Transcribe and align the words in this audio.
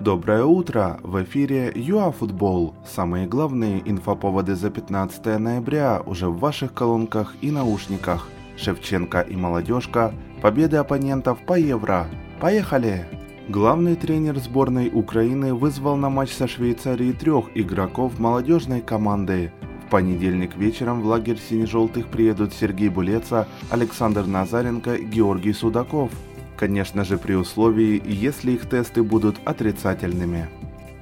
Доброе 0.00 0.44
утро! 0.44 1.00
В 1.02 1.22
эфире 1.22 1.72
ЮАФутбол. 1.74 2.74
Самые 2.86 3.26
главные 3.26 3.80
инфоповоды 3.90 4.54
за 4.54 4.68
15 4.68 5.38
ноября 5.38 6.02
уже 6.04 6.28
в 6.28 6.38
ваших 6.38 6.74
колонках 6.74 7.34
и 7.40 7.50
наушниках. 7.50 8.28
Шевченко 8.58 9.22
и 9.22 9.34
молодежка. 9.36 10.12
Победы 10.42 10.76
оппонентов 10.76 11.38
по 11.46 11.58
Евро. 11.58 12.08
Поехали! 12.40 13.06
Главный 13.48 13.96
тренер 13.96 14.38
сборной 14.38 14.90
Украины 14.92 15.54
вызвал 15.54 15.96
на 15.96 16.10
матч 16.10 16.30
со 16.30 16.46
Швейцарией 16.46 17.14
трех 17.14 17.46
игроков 17.54 18.18
молодежной 18.18 18.82
команды. 18.82 19.50
В 19.86 19.90
понедельник 19.90 20.56
вечером 20.56 21.00
в 21.00 21.06
лагерь 21.06 21.38
сине-желтых 21.38 22.08
приедут 22.08 22.52
Сергей 22.52 22.90
Булеца, 22.90 23.48
Александр 23.70 24.26
Назаренко 24.26 24.98
Георгий 24.98 25.54
Судаков– 25.54 26.10
Конечно 26.56 27.04
же 27.04 27.18
при 27.18 27.34
условии, 27.34 28.02
если 28.04 28.52
их 28.52 28.68
тесты 28.68 29.02
будут 29.02 29.36
отрицательными. 29.44 30.48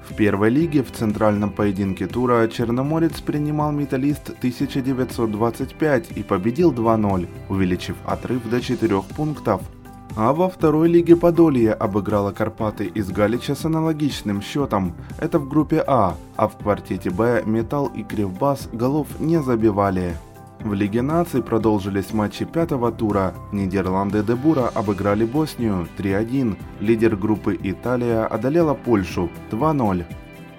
В 0.08 0.14
первой 0.14 0.50
лиге 0.50 0.82
в 0.82 0.90
центральном 0.92 1.50
поединке 1.50 2.06
тура 2.06 2.46
Черноморец 2.48 3.20
принимал 3.20 3.72
металлист 3.72 4.30
1925 4.30 6.10
и 6.16 6.22
победил 6.22 6.72
2-0, 6.72 7.26
увеличив 7.48 7.96
отрыв 8.04 8.48
до 8.50 8.60
4 8.60 9.02
пунктов. 9.16 9.62
А 10.16 10.32
во 10.32 10.48
второй 10.48 10.88
лиге 10.88 11.16
Подолье 11.16 11.72
обыграла 11.72 12.32
Карпаты 12.32 12.84
из 12.84 13.10
Галича 13.10 13.54
с 13.54 13.64
аналогичным 13.64 14.42
счетом. 14.42 14.94
Это 15.18 15.38
в 15.38 15.48
группе 15.48 15.82
А, 15.86 16.16
а 16.36 16.48
в 16.48 16.56
квартете 16.58 17.10
Б 17.10 17.42
Металл 17.46 17.90
и 17.94 18.02
Кривбас 18.04 18.68
голов 18.72 19.08
не 19.18 19.42
забивали. 19.42 20.14
В 20.64 20.72
Лиге 20.72 21.02
наций 21.02 21.42
продолжились 21.42 22.14
матчи 22.14 22.46
пятого 22.46 22.90
тура. 22.90 23.34
Нидерланды 23.52 24.22
де 24.22 24.34
Бура 24.34 24.70
обыграли 24.74 25.26
Боснию 25.26 25.86
3-1. 25.98 26.56
Лидер 26.80 27.16
группы 27.16 27.58
Италия 27.62 28.24
одолела 28.24 28.72
Польшу 28.72 29.28
2-0. 29.50 30.06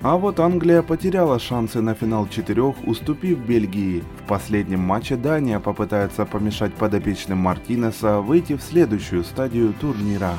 А 0.03 0.17
вот 0.17 0.39
Англия 0.39 0.83
потеряла 0.83 1.39
шансы 1.39 1.81
на 1.81 1.95
финал 1.95 2.27
четырех, 2.27 2.75
уступив 2.85 3.39
Бельгии. 3.39 4.03
В 4.23 4.27
последнем 4.27 4.81
матче 4.81 5.16
Дания 5.16 5.59
попытается 5.59 6.27
помешать 6.27 6.75
подопечным 6.75 7.39
Мартинеса 7.39 8.22
выйти 8.22 8.55
в 8.55 8.61
следующую 8.61 9.23
стадию 9.23 9.73
турнира. 9.81 10.33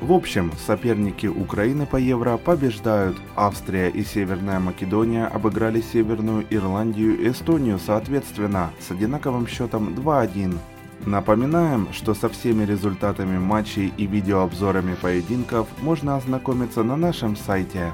В 0.00 0.12
общем, 0.12 0.52
соперники 0.66 1.26
Украины 1.26 1.86
по 1.86 1.96
Евро 1.96 2.36
побеждают. 2.36 3.16
Австрия 3.34 3.88
и 3.88 4.04
Северная 4.04 4.60
Македония 4.60 5.26
обыграли 5.26 5.80
Северную 5.80 6.44
Ирландию 6.50 7.18
и 7.18 7.30
Эстонию 7.30 7.78
соответственно 7.78 8.72
с 8.78 8.90
одинаковым 8.90 9.46
счетом 9.46 9.94
2-1. 9.94 10.58
Напоминаем, 11.06 11.88
что 11.92 12.14
со 12.14 12.28
всеми 12.28 12.64
результатами 12.64 13.38
матчей 13.38 13.92
и 13.96 14.06
видеообзорами 14.06 14.96
поединков 15.00 15.66
можно 15.80 16.16
ознакомиться 16.16 16.82
на 16.82 16.96
нашем 16.96 17.34
сайте. 17.34 17.92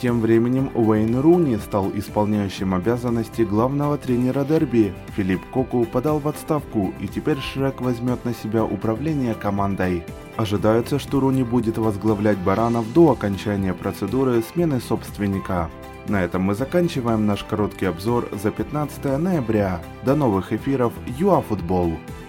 Тем 0.00 0.20
временем 0.20 0.70
Уэйн 0.74 1.20
Руни 1.20 1.56
стал 1.58 1.92
исполняющим 1.94 2.74
обязанности 2.74 3.42
главного 3.42 3.98
тренера 3.98 4.44
дерби. 4.44 4.92
Филипп 5.16 5.44
Коку 5.52 5.84
подал 5.84 6.18
в 6.18 6.26
отставку 6.26 6.92
и 6.98 7.06
теперь 7.06 7.38
Шрек 7.38 7.80
возьмет 7.80 8.24
на 8.24 8.34
себя 8.34 8.64
управление 8.64 9.34
командой. 9.34 10.02
Ожидается, 10.36 10.98
что 10.98 11.20
Руни 11.20 11.42
будет 11.42 11.78
возглавлять 11.78 12.38
Баранов 12.38 12.92
до 12.92 13.10
окончания 13.12 13.74
процедуры 13.74 14.42
смены 14.42 14.80
собственника. 14.80 15.70
На 16.08 16.24
этом 16.24 16.42
мы 16.42 16.54
заканчиваем 16.54 17.26
наш 17.26 17.44
короткий 17.44 17.86
обзор 17.86 18.28
за 18.32 18.50
15 18.50 19.18
ноября. 19.18 19.80
До 20.04 20.16
новых 20.16 20.52
эфиров 20.52 20.92
ЮАФутбол! 21.18 21.90
Футбол! 21.90 22.21